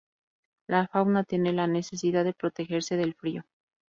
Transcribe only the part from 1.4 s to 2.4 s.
la necesidad de